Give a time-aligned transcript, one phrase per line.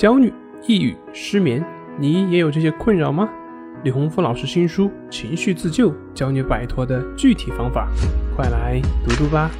[0.00, 0.32] 焦虑、
[0.66, 1.62] 抑郁、失眠，
[1.98, 3.28] 你也有这些困扰吗？
[3.84, 7.86] 李洪福老师新书《情绪自救》教你摆脱的具体方法，
[8.34, 9.50] 快来读读吧。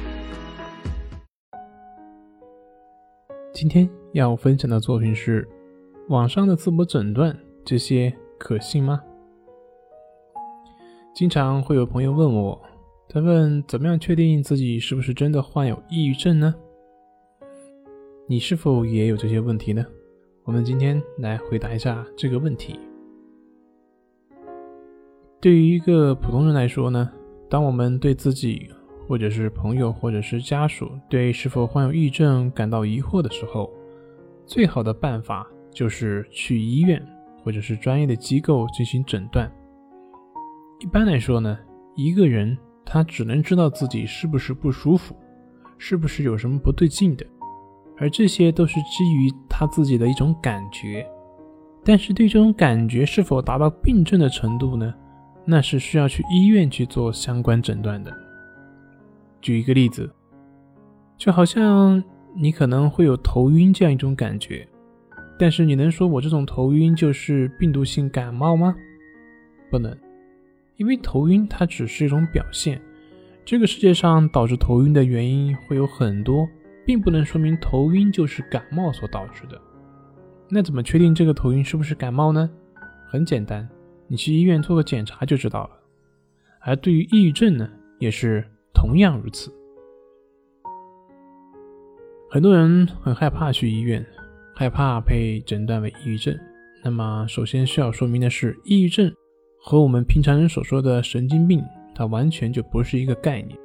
[3.53, 5.47] 今天要分享的作品是：
[6.09, 8.99] 网上的自我诊断，这些可信吗？
[11.13, 12.59] 经常会有朋友问我，
[13.07, 16.55] 他问怎么样确定自己是不是真的患有抑郁症呢？
[18.27, 19.85] 你是否也有这些问题呢？
[20.51, 22.77] 我们今天来回答一下这个问题。
[25.39, 27.09] 对于一个普通人来说呢，
[27.49, 28.69] 当我们对自己，
[29.07, 33.71] 或者是朋友，或者是家属，对是否患有抑郁症感到疑惑的时候，
[34.45, 37.01] 最好的办法就是去医院
[37.41, 39.49] 或者是专业的机构进行诊断。
[40.81, 41.57] 一般来说呢，
[41.95, 45.15] 一个人他只能知道自己是不是不舒服，
[45.77, 47.25] 是不是有什么不对劲的。
[48.01, 51.07] 而这些都是基于他自己的一种感觉，
[51.85, 54.91] 但是对这种感觉是否达到病症的程度呢？
[55.45, 58.11] 那是需要去医院去做相关诊断的。
[59.39, 60.11] 举一个例子，
[61.15, 62.03] 就好像
[62.35, 64.67] 你可能会有头晕这样一种感觉，
[65.37, 68.75] 但是你能说我这种头晕就是病毒性感冒吗？
[69.69, 69.95] 不能，
[70.77, 72.81] 因为头晕它只是一种表现，
[73.45, 76.47] 这个世界上导致头晕的原因会有很多。
[76.85, 79.59] 并不能说明头晕就是感冒所导致的。
[80.49, 82.49] 那怎么确定这个头晕是不是感冒呢？
[83.09, 83.67] 很简单，
[84.07, 85.71] 你去医院做个检查就知道了。
[86.59, 89.51] 而对于抑郁症呢，也是同样如此。
[92.29, 94.05] 很多人很害怕去医院，
[94.55, 96.37] 害怕被诊断为抑郁症。
[96.83, 99.13] 那么，首先需要说明的是，抑郁症
[99.61, 103.57] 和我们平常人所说的神经病，它完全就不是一个概念。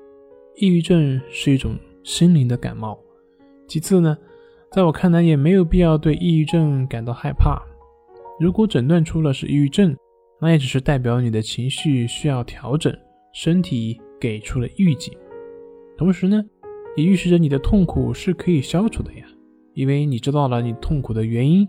[0.56, 2.98] 抑郁症是一种心灵的感冒。
[3.69, 4.17] 其次呢，
[4.70, 7.61] 在我看来也没有必要对抑郁症感到害怕。
[8.39, 9.97] 如果诊断出了是抑郁症，
[10.41, 12.94] 那也只是代表你的情绪需要调整，
[13.33, 15.16] 身体给出了预警。
[15.97, 16.44] 同时呢，
[16.97, 19.26] 也预示着你的痛苦是可以消除的呀，
[19.75, 21.66] 因为你知道了你痛苦的原因，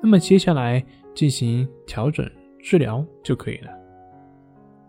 [0.00, 0.84] 那么接下来
[1.14, 2.24] 进行调整
[2.60, 3.70] 治疗就可以了。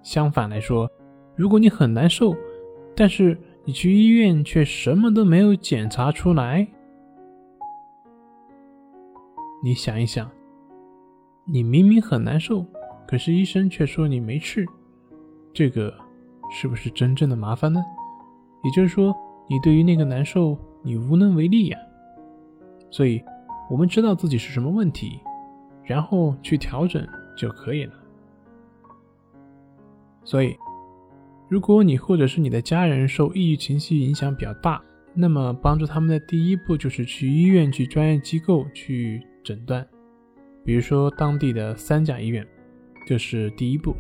[0.03, 0.87] 相反来说，
[1.35, 2.35] 如果你很难受，
[2.95, 3.35] 但是
[3.67, 6.67] 你去医院却什么都没有检查出来，
[9.63, 10.29] 你想一想，
[11.45, 12.63] 你明明很难受，
[13.07, 14.67] 可是医生却说你没事，
[15.51, 15.91] 这个
[16.51, 17.83] 是不是真正的麻烦呢？
[18.63, 19.15] 也就是说，
[19.49, 21.79] 你对于那个难受，你无能为力呀。
[22.91, 23.19] 所以，
[23.67, 25.19] 我们知道自己是什么问题，
[25.83, 27.03] 然后去调整
[27.35, 27.93] 就可以了。
[30.23, 30.55] 所以。
[31.47, 34.81] 如果你或者是你的家人受抑郁情绪影响比较大，
[35.13, 39.87] 那么帮助他们的第一步就是去医院、去专业机构去诊断，
[40.63, 42.45] 比如说当地的三甲医院，
[43.05, 43.95] 这是第一步，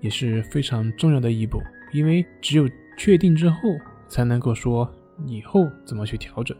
[0.00, 1.58] 也是非常重要的一步，
[1.92, 2.68] 因为只有
[2.98, 3.58] 确定之后，
[4.06, 4.88] 才能够说
[5.26, 6.56] 以后怎么去调整。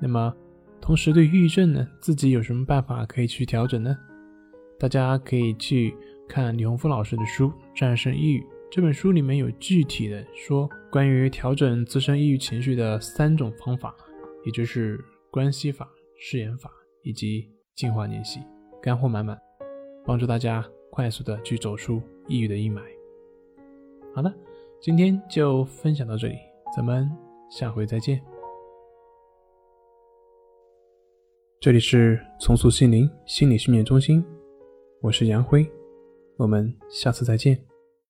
[0.00, 0.34] 那么，
[0.80, 3.96] 同时对抑郁症呢，自己有什么办法可以去调整呢？
[4.78, 5.94] 大家可以去
[6.26, 8.40] 看李洪福老师的书《战胜抑郁》。
[8.68, 13.94] 这本书里面有具体的说关于调整自身抑郁情绪的三种方法，
[14.44, 15.88] 也就是关系法、
[16.18, 16.70] 誓言法
[17.02, 18.40] 以及进化练习，
[18.82, 19.38] 干货满满，
[20.04, 22.82] 帮助大家快速的去走出抑郁的阴霾。
[24.14, 24.34] 好了，
[24.80, 26.36] 今天就分享到这里，
[26.74, 27.10] 咱们
[27.48, 28.20] 下回再见。
[31.60, 34.24] 这里是重塑心灵心理训练中心，
[35.00, 35.66] 我是杨辉，
[36.36, 37.75] 我们下次再见。